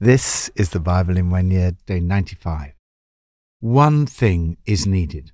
[0.00, 2.74] This is the Bible in one year, day 95.
[3.58, 5.32] One thing is needed.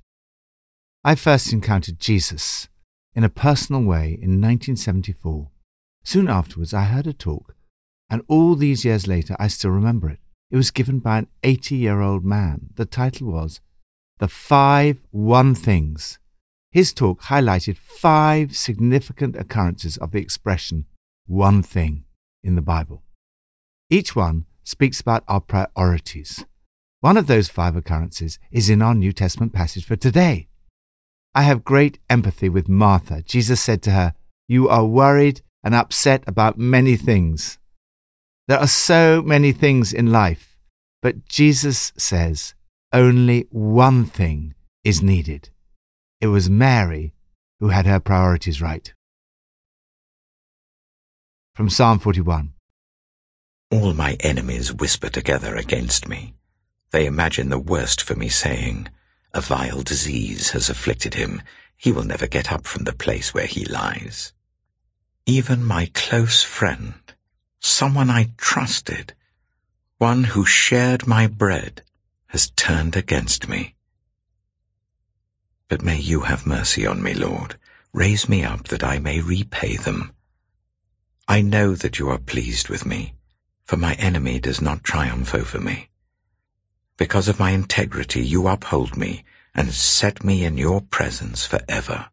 [1.04, 2.68] I first encountered Jesus
[3.14, 5.50] in a personal way in 1974.
[6.02, 7.54] Soon afterwards, I heard a talk,
[8.08, 10.20] and all these years later, I still remember it.
[10.50, 12.70] It was given by an 80 year old man.
[12.74, 13.60] The title was
[14.18, 16.18] The Five One Things.
[16.72, 20.86] His talk highlighted five significant occurrences of the expression
[21.26, 22.04] one thing
[22.42, 23.02] in the Bible.
[23.90, 26.44] Each one speaks about our priorities.
[27.00, 30.48] One of those five occurrences is in our New Testament passage for today.
[31.34, 33.22] I have great empathy with Martha.
[33.22, 34.14] Jesus said to her,
[34.48, 37.58] You are worried and upset about many things.
[38.48, 40.56] There are so many things in life,
[41.02, 42.54] but Jesus says
[42.92, 45.50] only one thing is needed.
[46.22, 47.12] It was Mary
[47.60, 48.94] who had her priorities right.
[51.54, 52.53] From Psalm 41
[53.74, 56.32] all my enemies whisper together against me.
[56.92, 58.88] They imagine the worst for me, saying,
[59.32, 61.42] A vile disease has afflicted him.
[61.76, 64.32] He will never get up from the place where he lies.
[65.26, 66.94] Even my close friend,
[67.58, 69.14] someone I trusted,
[69.98, 71.82] one who shared my bread,
[72.28, 73.74] has turned against me.
[75.68, 77.56] But may you have mercy on me, Lord.
[77.92, 80.12] Raise me up that I may repay them.
[81.26, 83.14] I know that you are pleased with me
[83.64, 85.88] for my enemy does not triumph over me.
[86.96, 92.08] Because of my integrity you uphold me and set me in your presence forever.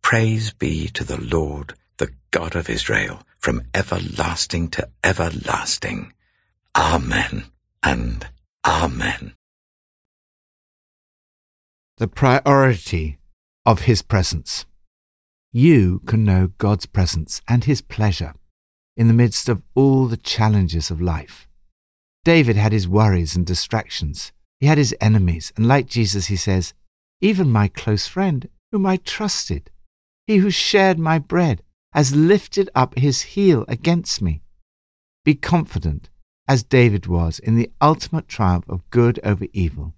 [0.00, 6.12] Praise be to the Lord, the God of Israel, from everlasting to everlasting.
[6.76, 7.44] Amen
[7.82, 8.26] and
[8.64, 9.34] Amen.
[11.98, 13.18] The priority
[13.66, 14.66] of His presence.
[15.52, 18.34] You can know God's presence and His pleasure
[18.96, 21.48] in the midst of all the challenges of life.
[22.24, 24.32] David had his worries and distractions.
[24.60, 26.72] He had his enemies, and like Jesus, he says,
[27.20, 29.70] Even my close friend, whom I trusted,
[30.26, 31.62] he who shared my bread,
[31.92, 34.42] has lifted up his heel against me.
[35.24, 36.10] Be confident,
[36.48, 39.94] as David was, in the ultimate triumph of good over evil.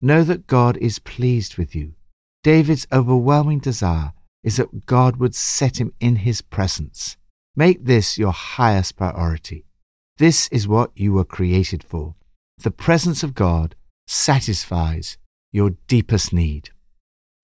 [0.00, 1.94] Know that God is pleased with you.
[2.42, 4.12] David's overwhelming desire
[4.42, 7.16] is that God would set him in his presence.
[7.54, 9.66] Make this your highest priority.
[10.16, 12.14] This is what you were created for.
[12.58, 13.74] The presence of God
[14.06, 15.18] satisfies
[15.52, 16.70] your deepest need.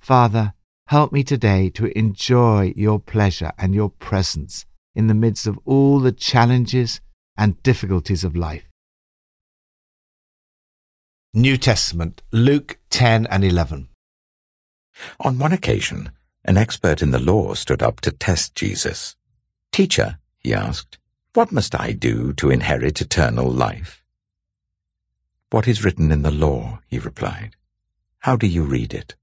[0.00, 0.54] Father,
[0.86, 4.64] help me today to enjoy your pleasure and your presence
[4.94, 7.02] in the midst of all the challenges
[7.36, 8.64] and difficulties of life.
[11.34, 13.88] New Testament, Luke 10 and 11.
[15.20, 16.12] On one occasion,
[16.46, 19.14] an expert in the law stood up to test Jesus.
[19.72, 20.98] Teacher, he asked,
[21.38, 24.02] what must I do to inherit eternal life?
[25.50, 27.54] What is written in the law, he replied.
[28.18, 29.14] How do you read it?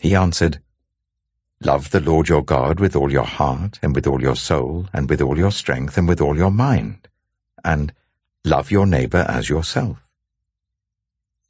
[0.00, 0.60] He answered,
[1.62, 5.08] Love the Lord your God with all your heart, and with all your soul, and
[5.08, 7.06] with all your strength, and with all your mind,
[7.62, 7.92] and
[8.44, 10.08] love your neighbor as yourself.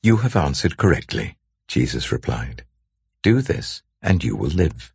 [0.03, 2.65] You have answered correctly, Jesus replied.
[3.23, 4.93] Do this, and you will live.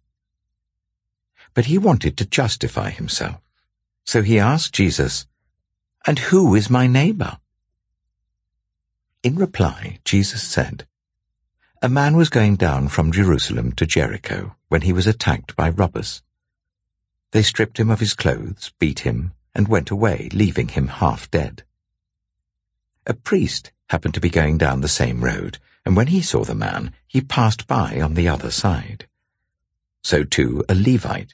[1.55, 3.41] But he wanted to justify himself.
[4.05, 5.25] So he asked Jesus,
[6.05, 7.39] And who is my neighbor?
[9.23, 10.85] In reply, Jesus said,
[11.81, 16.21] A man was going down from Jerusalem to Jericho when he was attacked by robbers.
[17.31, 21.63] They stripped him of his clothes, beat him, and went away, leaving him half dead.
[23.07, 26.53] A priest happened to be going down the same road, and when he saw the
[26.53, 29.07] man, he passed by on the other side.
[30.03, 31.33] So too a Levite,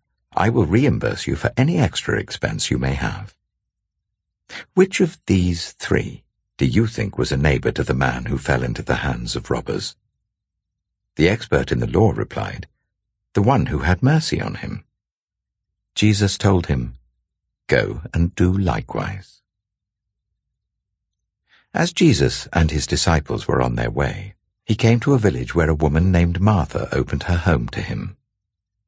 [0.33, 3.35] I will reimburse you for any extra expense you may have.
[4.73, 6.23] Which of these three
[6.57, 9.49] do you think was a neighbor to the man who fell into the hands of
[9.49, 9.95] robbers?
[11.15, 12.67] The expert in the law replied,
[13.33, 14.85] The one who had mercy on him.
[15.95, 16.95] Jesus told him,
[17.67, 19.41] Go and do likewise.
[21.73, 24.35] As Jesus and his disciples were on their way,
[24.65, 28.17] he came to a village where a woman named Martha opened her home to him.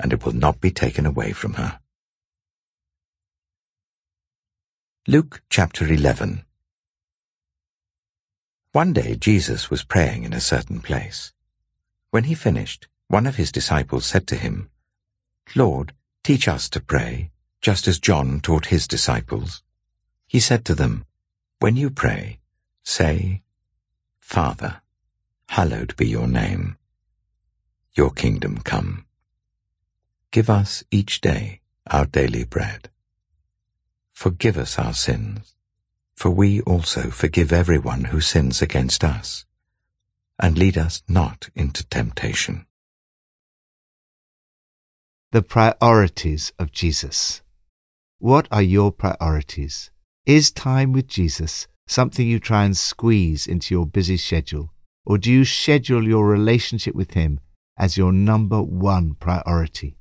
[0.00, 1.80] and it will not be taken away from her.
[5.06, 6.44] Luke chapter 11
[8.72, 11.32] One day Jesus was praying in a certain place.
[12.10, 14.68] When he finished, one of his disciples said to him,
[15.56, 17.30] Lord, teach us to pray,
[17.62, 19.62] just as John taught his disciples.
[20.26, 21.06] He said to them,
[21.58, 22.40] When you pray,
[22.84, 23.42] say,
[24.20, 24.82] Father,
[25.48, 26.76] hallowed be your name.
[27.94, 29.06] Your kingdom come.
[30.30, 31.60] Give us each day
[31.90, 32.90] our daily bread.
[34.12, 35.54] Forgive us our sins,
[36.14, 39.46] for we also forgive everyone who sins against us.
[40.38, 42.66] And lead us not into temptation.
[45.32, 47.42] The priorities of Jesus.
[48.18, 49.90] What are your priorities?
[50.26, 54.72] Is time with Jesus something you try and squeeze into your busy schedule,
[55.04, 57.40] or do you schedule your relationship with Him
[57.78, 59.97] as your number one priority?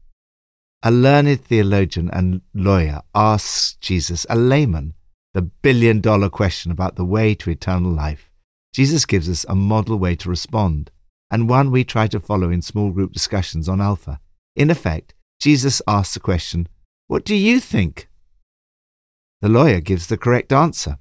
[0.84, 4.94] A learned theologian and lawyer asks Jesus, a layman,
[5.34, 8.30] the billion dollar question about the way to eternal life.
[8.74, 10.92] Jesus gives us a model way to respond,
[11.32, 14.20] and one we try to follow in small group discussions on Alpha.
[14.56, 16.68] In effect, Jesus asks the question,
[17.08, 18.08] What do you think?
[19.42, 21.00] The lawyer gives the correct answer.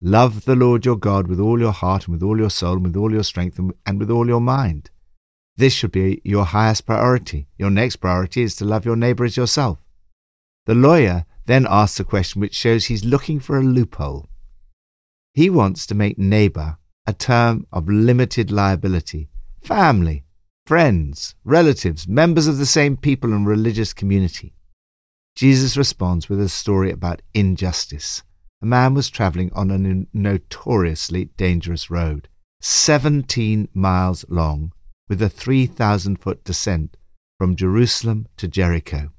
[0.00, 2.84] Love the Lord your God with all your heart and with all your soul and
[2.84, 4.90] with all your strength and with all your mind.
[5.56, 7.48] This should be your highest priority.
[7.58, 9.78] Your next priority is to love your neighbor as yourself.
[10.66, 14.28] The lawyer then asks a question which shows he's looking for a loophole.
[15.34, 19.28] He wants to make neighbor a term of limited liability.
[19.62, 20.24] Family,
[20.66, 24.54] friends, relatives, members of the same people and religious community.
[25.34, 28.22] Jesus responds with a story about injustice.
[28.62, 32.28] A man was traveling on a notoriously dangerous road,
[32.60, 34.72] 17 miles long
[35.12, 36.96] with a 3,000 foot descent
[37.38, 39.10] from Jerusalem to Jericho.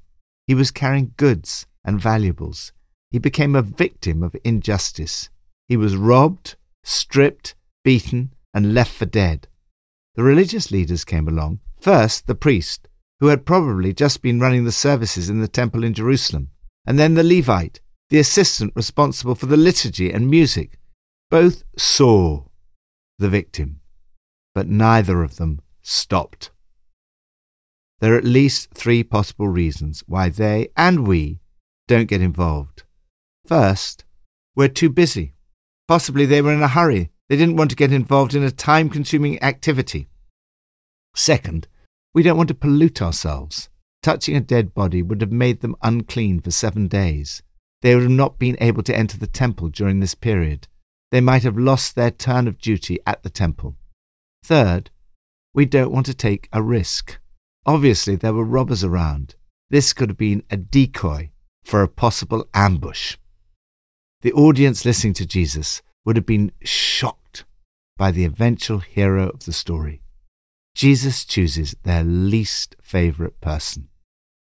[0.44, 2.72] He was carrying goods and valuables.
[3.12, 5.30] He became a victim of injustice.
[5.68, 7.54] He was robbed, stripped,
[7.84, 9.46] beaten, and left for dead.
[10.16, 11.60] The religious leaders came along.
[11.80, 12.88] First, the priest,
[13.20, 16.50] who had probably just been running the services in the temple in Jerusalem,
[16.84, 17.78] and then the Levite,
[18.10, 20.76] the assistant responsible for the liturgy and music.
[21.30, 22.46] Both saw
[23.20, 23.78] the victim,
[24.56, 26.50] but neither of them stopped.
[28.00, 31.40] There are at least three possible reasons why they and we
[31.86, 32.82] don't get involved.
[33.46, 34.04] First,
[34.56, 35.34] we're too busy.
[35.86, 37.10] Possibly they were in a hurry.
[37.28, 40.08] They didn't want to get involved in a time consuming activity.
[41.14, 41.68] Second,
[42.14, 43.68] we don't want to pollute ourselves.
[44.02, 47.42] Touching a dead body would have made them unclean for seven days.
[47.82, 50.68] They would have not been able to enter the temple during this period.
[51.10, 53.76] They might have lost their turn of duty at the temple.
[54.42, 54.90] Third,
[55.54, 57.18] we don't want to take a risk.
[57.64, 59.36] Obviously, there were robbers around.
[59.70, 61.30] This could have been a decoy
[61.64, 63.16] for a possible ambush.
[64.22, 67.44] The audience listening to Jesus would have been shocked
[67.96, 70.02] by the eventual hero of the story.
[70.74, 73.88] Jesus chooses their least favorite person.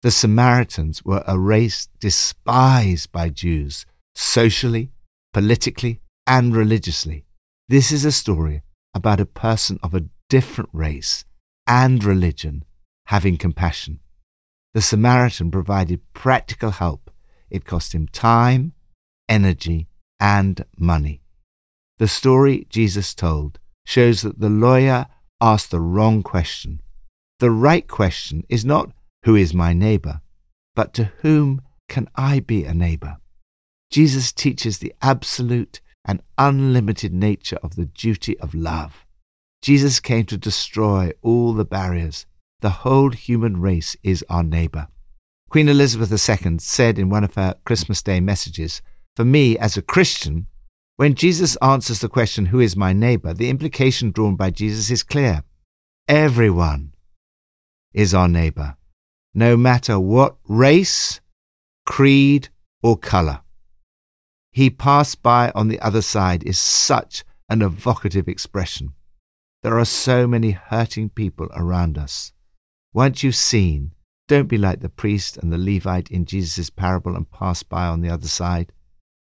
[0.03, 3.85] The Samaritans were a race despised by Jews
[4.15, 4.91] socially,
[5.33, 7.27] politically, and religiously.
[7.69, 8.63] This is a story
[8.95, 10.05] about a person of a
[10.35, 11.25] different race
[11.65, 12.65] and religion
[13.07, 14.01] having compassion.
[14.73, 17.09] The Samaritan provided practical help.
[17.51, 18.73] It cost him time,
[19.29, 19.87] energy,
[20.19, 21.23] and money.
[21.99, 25.07] The story Jesus told shows that the lawyer
[25.41, 26.81] asked the wrong question.
[27.39, 28.91] The right question is not,
[29.27, 30.21] Who is my neighbor?
[30.75, 33.19] but to whom can I be a neighbor?
[33.89, 39.04] Jesus teaches the absolute and unlimited nature of the duty of love.
[39.65, 42.27] Jesus came to destroy all the barriers.
[42.61, 44.89] The whole human race is our neighbor.
[45.49, 48.83] Queen Elizabeth II said in one of her Christmas Day messages,
[49.17, 50.49] For me, as a Christian,
[50.97, 53.33] when Jesus answers the question, Who is my neighbor?
[53.33, 55.45] the implication drawn by Jesus is clear.
[56.09, 56.93] Everyone
[57.95, 58.77] is our neighbor,
[59.33, 61.23] no matter what race,
[61.87, 62.51] creed,
[62.83, 63.41] or color.
[64.53, 68.93] He passed by on the other side is such an evocative expression.
[69.65, 72.33] There are so many hurting people around us.
[72.93, 73.93] Once you've seen,
[74.29, 78.03] don't be like the priest and the Levite in Jesus' parable and pass by on
[78.03, 78.73] the other side.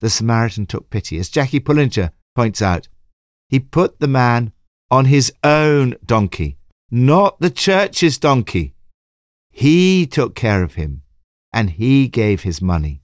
[0.01, 1.19] the Samaritan took pity.
[1.19, 2.89] As Jackie Pullinger points out,
[3.49, 4.53] he put the man
[4.91, 6.59] on his own donkey,
[6.91, 8.75] not the church's donkey.
[9.51, 11.05] He took care of him
[11.55, 13.01] and he gave his money.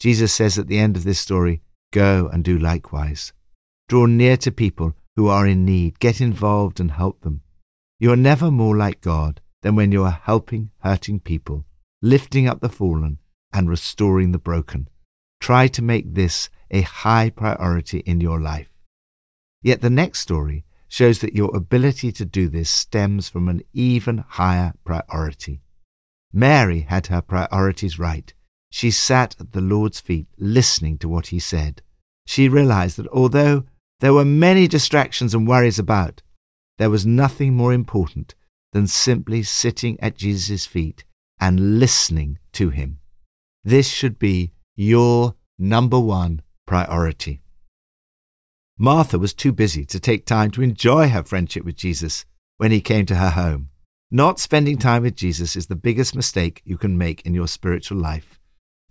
[0.00, 1.60] Jesus says at the end of this story,
[1.92, 3.34] Go and do likewise.
[3.88, 7.42] Draw near to people who are in need, get involved and help them.
[7.98, 11.64] You are never more like God than when you are helping hurting people,
[12.02, 13.18] lifting up the fallen,
[13.52, 14.88] and restoring the broken.
[15.40, 18.68] Try to make this a high priority in your life.
[19.62, 24.18] Yet the next story shows that your ability to do this stems from an even
[24.18, 25.60] higher priority.
[26.32, 28.34] Mary had her priorities right.
[28.70, 31.80] She sat at the Lord's feet listening to what he said.
[32.26, 33.64] She realized that although
[34.00, 36.22] there were many distractions and worries about,
[36.78, 38.34] there was nothing more important
[38.72, 41.04] than simply sitting at Jesus' feet
[41.40, 42.98] and listening to him.
[43.62, 47.40] This should be your number one priority.
[48.76, 52.24] Martha was too busy to take time to enjoy her friendship with Jesus
[52.56, 53.68] when he came to her home.
[54.10, 57.98] Not spending time with Jesus is the biggest mistake you can make in your spiritual
[57.98, 58.40] life.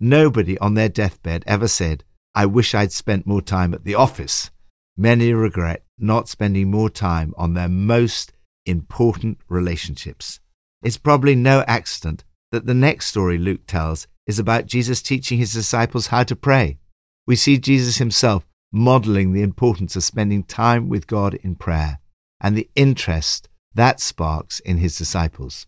[0.00, 4.50] Nobody on their deathbed ever said, I wish I'd spent more time at the office.
[4.96, 8.32] Many regret not spending more time on their most
[8.64, 10.38] important relationships.
[10.82, 12.22] It's probably no accident
[12.52, 16.78] that the next story Luke tells is about Jesus teaching his disciples how to pray.
[17.26, 21.98] We see Jesus himself modeling the importance of spending time with God in prayer
[22.40, 25.66] and the interest that sparks in his disciples.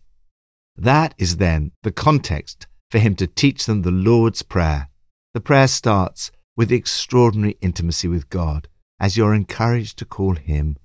[0.77, 4.89] That is then the context for him to teach them the Lord's Prayer.
[5.33, 10.77] The prayer starts with extraordinary intimacy with God as you're encouraged to call him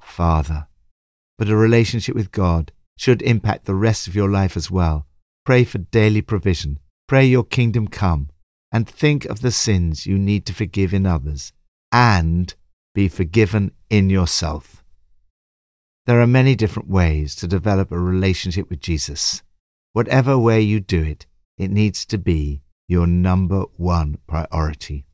[0.00, 0.68] Father.
[1.36, 5.06] But a relationship with God should impact the rest of your life as well.
[5.44, 6.78] Pray for daily provision.
[7.06, 8.30] Pray your kingdom come.
[8.70, 11.52] And think of the sins you need to forgive in others
[11.90, 12.54] and
[12.94, 14.84] be forgiven in yourself.
[16.06, 19.42] There are many different ways to develop a relationship with Jesus.
[19.92, 25.07] Whatever way you do it, it needs to be your number one priority.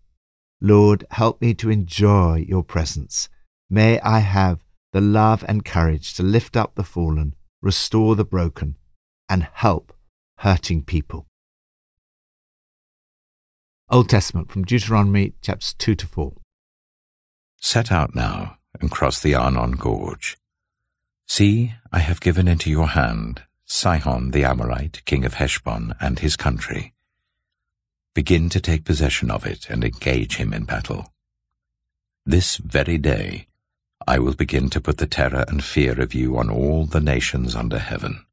[0.65, 3.29] Lord, help me to enjoy your presence.
[3.69, 8.79] May I have the love and courage to lift up the fallen, restore the broken,
[9.29, 9.93] and help
[10.39, 11.27] hurting people.
[13.91, 16.33] Old Testament from Deuteronomy chapters 2 to 4.
[17.61, 20.39] Set out now and cross the Arnon Gorge.
[21.29, 26.37] See, I have given into your hand Sihon the Amorite, king of Heshbon, and his
[26.37, 26.95] country.
[28.15, 31.13] Begin to take possession of it and engage him in battle.
[32.25, 33.49] This very day
[34.07, 37.55] I will begin to put the terror and fear of you on all the nations
[37.55, 38.25] under heaven.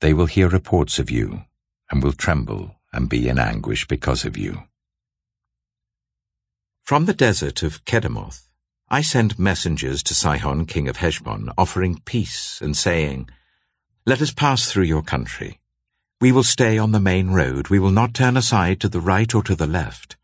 [0.00, 1.44] They will hear reports of you,
[1.90, 4.62] and will tremble and be in anguish because of you.
[6.82, 8.48] From the desert of Kedemoth
[8.88, 13.28] I sent messengers to Sihon, king of Heshbon, offering peace and saying,
[14.04, 15.59] Let us pass through your country.
[16.20, 17.68] We will stay on the main road.
[17.68, 20.18] We will not turn aside to the right or to the left.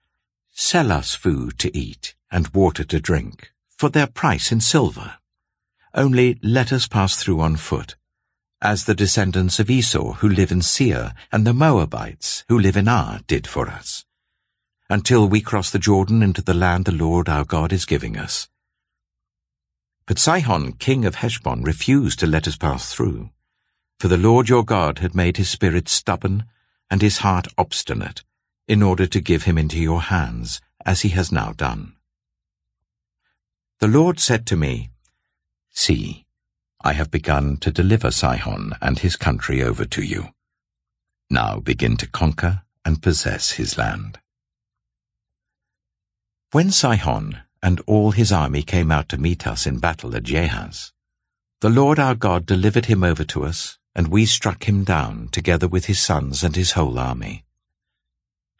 [0.52, 5.16] Sell us food to eat and water to drink, for their price in silver.
[5.94, 7.96] Only let us pass through on foot,
[8.60, 12.88] as the descendants of Esau who live in Seir and the Moabites who live in
[12.88, 14.04] Ar did for us,
[14.90, 18.50] until we cross the Jordan into the land the Lord our God is giving us.
[20.04, 23.30] But Sihon, king of Heshbon, refused to let us pass through.
[23.98, 26.44] For the Lord your God had made his spirit stubborn
[26.90, 28.22] and his heart obstinate,
[28.68, 31.94] in order to give him into your hands, as he has now done.
[33.80, 34.90] The Lord said to me,
[35.70, 36.26] See,
[36.82, 40.28] I have begun to deliver Sihon and his country over to you.
[41.28, 44.20] Now begin to conquer and possess his land.
[46.52, 50.92] When Sihon, and all his army came out to meet us in battle at Jahaz.
[51.60, 55.66] The Lord our God delivered him over to us, and we struck him down, together
[55.66, 57.44] with his sons and his whole army.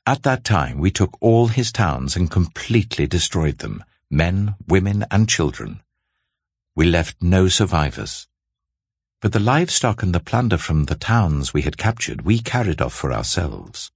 [0.07, 5.29] At that time we took all his towns and completely destroyed them, men, women, and
[5.29, 5.83] children.
[6.75, 8.27] We left no survivors.
[9.21, 12.95] But the livestock and the plunder from the towns we had captured we carried off
[12.95, 13.91] for ourselves.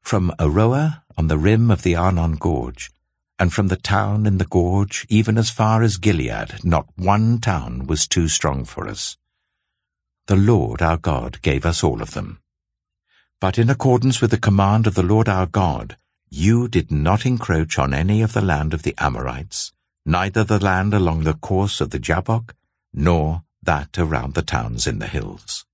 [0.00, 2.90] From Aroer, on the rim of the Arnon Gorge,
[3.38, 7.86] and from the town in the gorge even as far as Gilead, not one town
[7.86, 9.16] was too strong for us.
[10.30, 12.38] The Lord our God gave us all of them.
[13.40, 17.80] But in accordance with the command of the Lord our God, you did not encroach
[17.80, 19.72] on any of the land of the Amorites,
[20.06, 22.54] neither the land along the course of the Jabbok,
[22.94, 25.66] nor that around the towns in the hills.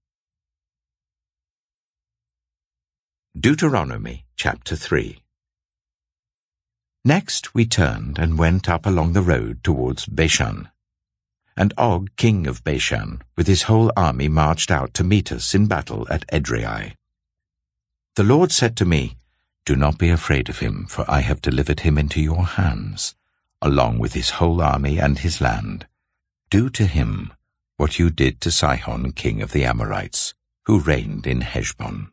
[3.38, 5.18] Deuteronomy chapter 3
[7.04, 10.70] Next we turned and went up along the road towards Bashan.
[11.56, 15.66] And Og, king of Bashan, with his whole army marched out to meet us in
[15.66, 16.94] battle at Edrei.
[18.16, 19.16] The Lord said to me,
[19.64, 23.14] Do not be afraid of him, for I have delivered him into your hands,
[23.62, 25.86] along with his whole army and his land.
[26.50, 27.32] Do to him
[27.76, 30.34] what you did to Sihon, king of the Amorites,
[30.64, 32.10] who reigned in Heshbon.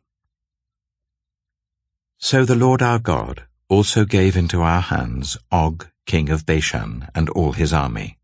[2.18, 7.28] So the Lord our God also gave into our hands Og, king of Bashan, and
[7.30, 8.18] all his army.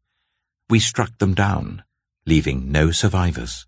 [0.71, 1.83] We struck them down,
[2.27, 3.67] leaving no survivors.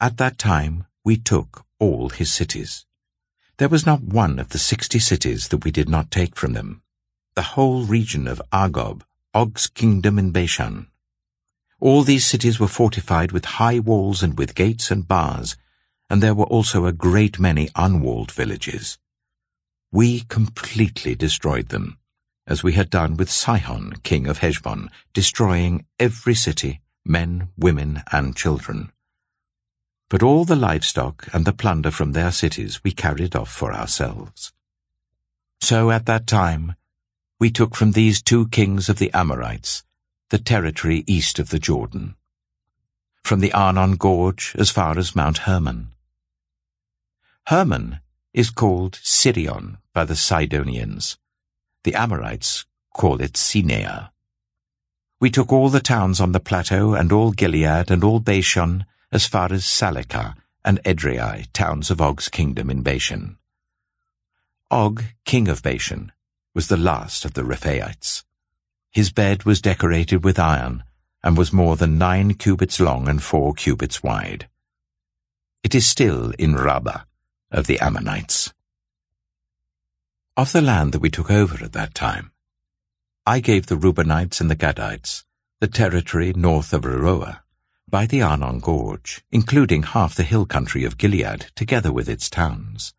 [0.00, 2.86] At that time we took all his cities.
[3.58, 6.80] There was not one of the sixty cities that we did not take from them.
[7.34, 9.02] The whole region of Argob,
[9.34, 10.86] Og's kingdom in Bashan.
[11.80, 15.58] All these cities were fortified with high walls and with gates and bars,
[16.08, 18.98] and there were also a great many unwalled villages.
[19.92, 21.98] We completely destroyed them,
[22.50, 28.36] as we had done with Sihon, king of Heshbon, destroying every city, men, women, and
[28.36, 28.90] children.
[30.08, 34.52] But all the livestock and the plunder from their cities we carried off for ourselves.
[35.60, 36.74] So at that time
[37.38, 39.84] we took from these two kings of the Amorites
[40.30, 42.14] the territory east of the Jordan,
[43.24, 45.88] from the Arnon Gorge as far as Mount Hermon.
[47.46, 48.00] Hermon
[48.32, 51.18] is called Sirion by the Sidonians.
[51.82, 54.10] The Amorites call it Senir.
[55.18, 59.26] We took all the towns on the plateau and all Gilead and all Bashan as
[59.26, 60.34] far as Salecah
[60.64, 63.38] and Edrei, towns of Og's kingdom in Bashan.
[64.70, 66.12] Og, king of Bashan,
[66.54, 68.24] was the last of the Rephaites.
[68.90, 70.84] His bed was decorated with iron
[71.22, 74.48] and was more than nine cubits long and four cubits wide.
[75.62, 77.04] It is still in Rabbah
[77.50, 78.52] of the Ammonites.
[80.40, 82.32] Of the land that we took over at that time,
[83.26, 85.24] I gave the Reubenites and the Gadites
[85.60, 87.40] the territory north of Aroer,
[87.86, 92.94] by the Arnon Gorge, including half the hill country of Gilead, together with its towns.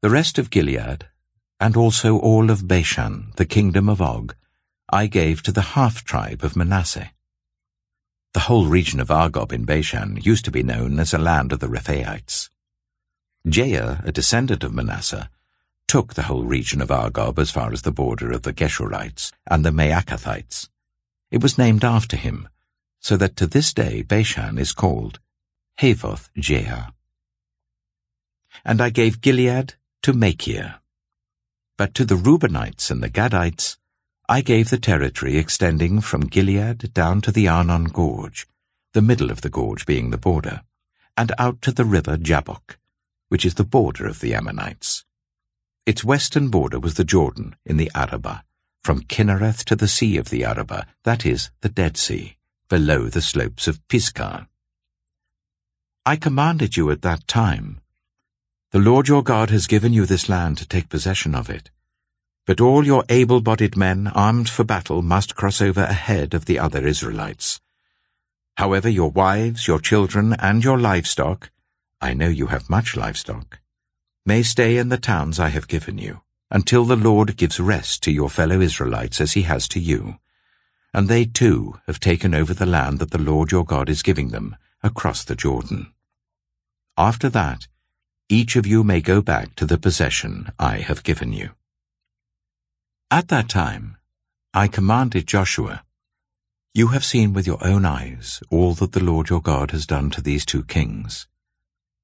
[0.00, 1.06] The rest of Gilead,
[1.60, 4.34] and also all of Bashan, the kingdom of Og,
[4.88, 7.10] I gave to the half-tribe of Manasseh.
[8.32, 11.60] The whole region of Argob in Bashan used to be known as a land of
[11.60, 12.48] the Rephaites.
[13.46, 15.28] Jair, a descendant of Manasseh,
[15.92, 19.62] took the whole region of Argob as far as the border of the Geshurites and
[19.62, 20.70] the Maacathites.
[21.30, 22.48] It was named after him,
[22.98, 25.20] so that to this day Bashan is called
[25.82, 26.94] Havoth Jair.
[28.64, 30.76] And I gave Gilead to Machir.
[31.76, 33.76] But to the Reubenites and the Gadites
[34.26, 38.46] I gave the territory extending from Gilead down to the Arnon Gorge,
[38.94, 40.62] the middle of the gorge being the border,
[41.18, 42.78] and out to the river Jabbok,
[43.28, 45.04] which is the border of the Ammonites.
[45.84, 48.44] Its western border was the Jordan in the Arabah,
[48.84, 52.36] from Kinnereth to the sea of the Arabah, that is, the Dead Sea,
[52.68, 54.48] below the slopes of Pisgah.
[56.06, 57.80] I commanded you at that time,
[58.70, 61.70] The Lord your God has given you this land to take possession of it.
[62.46, 66.86] But all your able-bodied men armed for battle must cross over ahead of the other
[66.86, 67.60] Israelites.
[68.56, 71.50] However, your wives, your children, and your livestock,
[72.00, 73.58] I know you have much livestock,
[74.24, 78.12] may stay in the towns I have given you, until the Lord gives rest to
[78.12, 80.18] your fellow Israelites as he has to you.
[80.94, 84.28] And they too have taken over the land that the Lord your God is giving
[84.28, 85.92] them, across the Jordan.
[86.96, 87.66] After that,
[88.28, 91.50] each of you may go back to the possession I have given you.
[93.10, 93.96] At that time,
[94.54, 95.84] I commanded Joshua,
[96.74, 100.10] You have seen with your own eyes all that the Lord your God has done
[100.10, 101.26] to these two kings.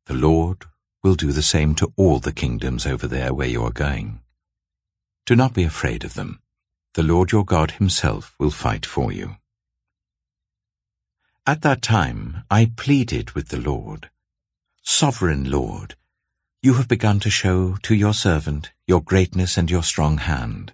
[0.06, 0.64] The Lord
[1.02, 4.20] will do the same to all the kingdoms over there where you are going.
[5.26, 6.40] Do not be afraid of them.
[6.94, 9.36] The Lord your God himself will fight for you.
[11.46, 14.10] At that time I pleaded with the Lord,
[14.82, 15.96] Sovereign Lord,
[16.62, 20.72] you have begun to show to your servant your greatness and your strong hand.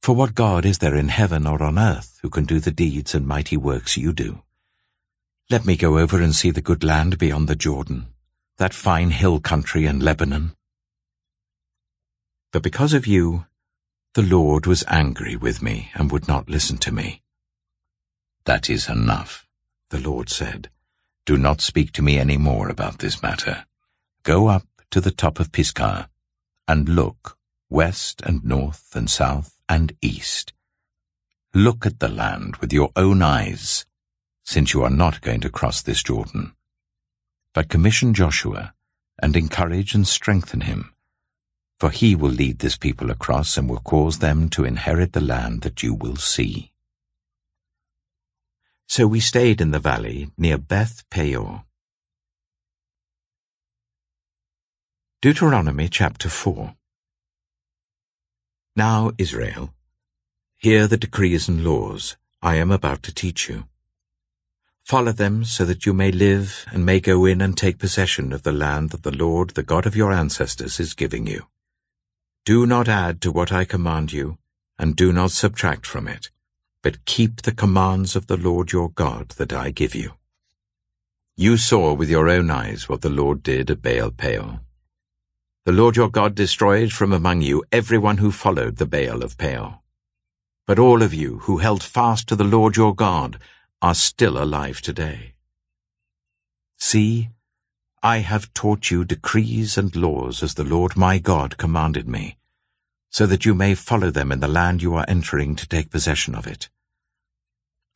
[0.00, 3.14] For what God is there in heaven or on earth who can do the deeds
[3.14, 4.42] and mighty works you do?
[5.48, 8.11] Let me go over and see the good land beyond the Jordan,
[8.62, 10.54] that fine hill country in Lebanon.
[12.52, 13.46] But because of you,
[14.14, 17.22] the Lord was angry with me and would not listen to me.
[18.44, 19.48] That is enough,
[19.90, 20.70] the Lord said.
[21.26, 23.66] Do not speak to me any more about this matter.
[24.22, 26.08] Go up to the top of Pisgah,
[26.68, 27.36] and look
[27.68, 30.52] west and north and south and east.
[31.52, 33.86] Look at the land with your own eyes,
[34.44, 36.54] since you are not going to cross this Jordan.
[37.54, 38.74] But commission Joshua,
[39.20, 40.94] and encourage and strengthen him,
[41.78, 45.62] for he will lead this people across and will cause them to inherit the land
[45.62, 46.72] that you will see.
[48.88, 51.64] So we stayed in the valley near Beth Peor.
[55.20, 56.74] Deuteronomy chapter 4
[58.74, 59.74] Now, Israel,
[60.56, 63.64] hear the decrees and laws I am about to teach you.
[64.84, 68.42] Follow them so that you may live and may go in and take possession of
[68.42, 71.46] the land that the Lord, the God of your ancestors, is giving you.
[72.44, 74.38] Do not add to what I command you,
[74.78, 76.30] and do not subtract from it,
[76.82, 80.14] but keep the commands of the Lord your God that I give you.
[81.36, 84.60] You saw with your own eyes what the Lord did at Baal Peor.
[85.64, 89.78] The Lord your God destroyed from among you everyone who followed the Baal of Peor.
[90.66, 93.38] But all of you who held fast to the Lord your God
[93.82, 95.34] are still alive today.
[96.78, 97.28] See,
[98.02, 102.38] I have taught you decrees and laws as the Lord my God commanded me,
[103.10, 106.34] so that you may follow them in the land you are entering to take possession
[106.34, 106.70] of it.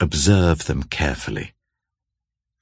[0.01, 1.55] Observe them carefully,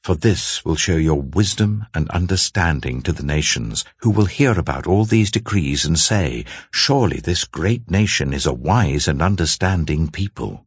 [0.04, 4.86] for this will show your wisdom and understanding to the nations, who will hear about
[4.86, 10.66] all these decrees and say, Surely this great nation is a wise and understanding people.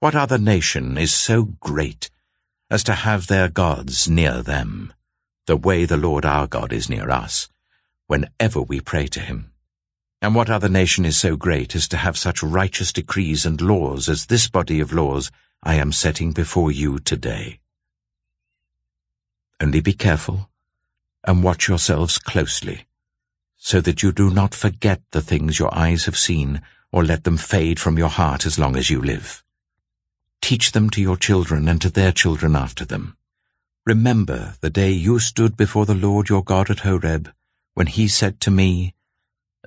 [0.00, 2.08] What other nation is so great
[2.70, 4.94] as to have their gods near them,
[5.46, 7.50] the way the Lord our God is near us,
[8.06, 9.52] whenever we pray to him?
[10.22, 14.08] And what other nation is so great as to have such righteous decrees and laws
[14.08, 15.30] as this body of laws
[15.62, 17.60] I am setting before you today?
[19.60, 20.48] Only be careful
[21.24, 22.86] and watch yourselves closely,
[23.58, 27.36] so that you do not forget the things your eyes have seen or let them
[27.36, 29.44] fade from your heart as long as you live.
[30.40, 33.16] Teach them to your children and to their children after them.
[33.86, 37.32] Remember the day you stood before the Lord your God at Horeb,
[37.74, 38.94] when he said to me,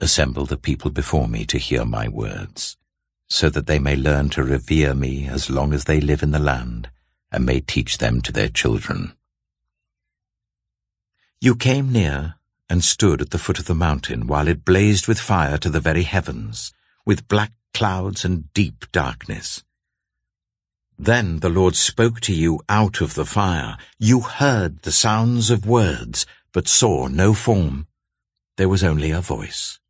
[0.01, 2.77] Assemble the people before me to hear my words,
[3.29, 6.39] so that they may learn to revere me as long as they live in the
[6.39, 6.89] land,
[7.31, 9.13] and may teach them to their children.
[11.39, 12.36] You came near
[12.69, 15.79] and stood at the foot of the mountain while it blazed with fire to the
[15.79, 16.73] very heavens,
[17.05, 19.63] with black clouds and deep darkness.
[21.03, 23.75] Then the Lord spoke to you out of the fire.
[23.99, 27.87] You heard the sounds of words, but saw no form.
[28.55, 29.81] There was only a voice.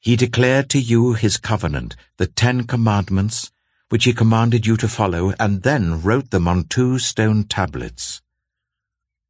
[0.00, 3.52] He declared to you his covenant, the Ten Commandments,
[3.88, 8.20] which he commanded you to follow, and then wrote them on two stone tablets.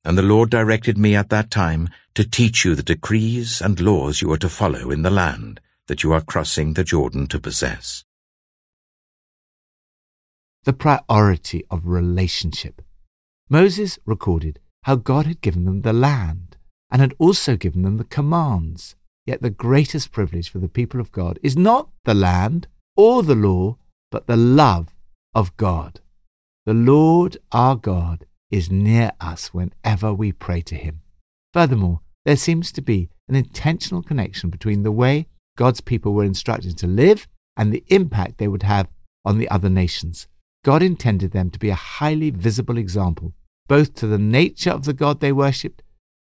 [0.04, 4.20] And the Lord directed me at that time to teach you the decrees and laws
[4.20, 8.04] you are to follow in the land that you are crossing the Jordan to possess
[10.64, 12.82] the priority of relationship.
[13.48, 16.56] Moses recorded how God had given them the land
[16.90, 18.94] and had also given them the commands.
[19.26, 23.34] Yet the greatest privilege for the people of God is not the land or the
[23.34, 23.76] law,
[24.10, 24.94] but the love
[25.34, 26.00] of God.
[26.66, 31.00] The Lord our God is near us whenever we pray to Him.
[31.52, 36.76] Furthermore, there seems to be an intentional connection between the way God's people were instructed
[36.78, 38.88] to live and the impact they would have
[39.24, 40.26] on the other nations.
[40.64, 43.32] God intended them to be a highly visible example,
[43.68, 45.82] both to the nature of the God they worshipped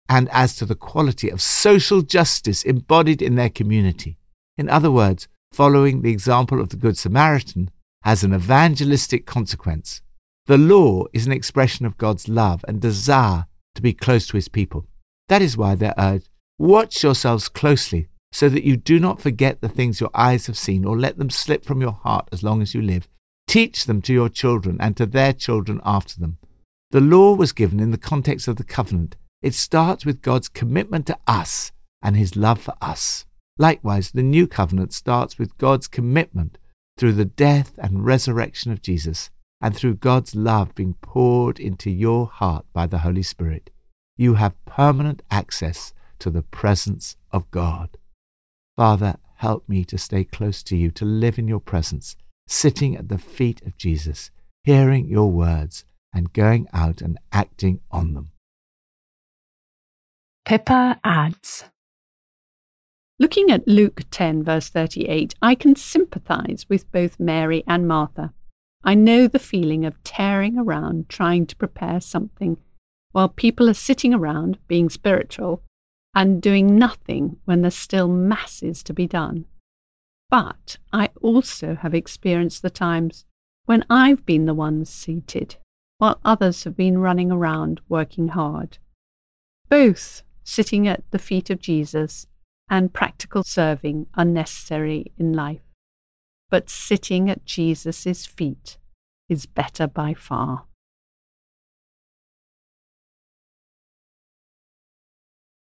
[0.10, 4.18] and as to the quality of social justice embodied in their community.
[4.58, 7.70] In other words, following the example of the Good Samaritan
[8.04, 10.02] has an evangelistic consequence.
[10.48, 14.50] The law is an expression of God's love and desire to be close to his
[14.50, 14.86] people.
[15.30, 19.70] That is why they're urged, watch yourselves closely so that you do not forget the
[19.70, 22.74] things your eyes have seen or let them slip from your heart as long as
[22.74, 23.08] you live.
[23.54, 26.40] Teach them to your children and to their children after them.
[26.90, 29.16] The law was given in the context of the covenant.
[29.44, 33.26] It starts with God's commitment to us and his love for us.
[33.60, 36.58] Likewise, the new covenant starts with God's commitment
[36.98, 39.30] through the death and resurrection of Jesus
[39.62, 43.70] and through God's love being poured into your heart by the Holy Spirit.
[44.18, 48.00] You have permanent access to the presence of God.
[48.76, 52.16] Father, help me to stay close to you, to live in your presence
[52.48, 54.32] sitting at the feet of Jesus,
[54.64, 58.32] hearing your words, and going out and acting on them.
[60.46, 61.66] Pippa adds
[63.20, 68.34] Looking at Luke 10, verse 38, I can sympathize with both Mary and Martha.
[68.84, 72.58] I know the feeling of tearing around trying to prepare something
[73.14, 75.64] while people are sitting around being spiritual
[76.14, 79.46] and doing nothing when there's still masses to be done.
[80.34, 83.24] But I also have experienced the times
[83.66, 85.58] when I've been the one seated
[86.00, 88.80] while others have been running around working hard.
[89.70, 92.26] Both sitting at the feet of Jesus
[92.68, 95.62] and practical serving are necessary in life,
[96.50, 98.80] but sitting at Jesus' feet
[99.30, 100.66] is better by far.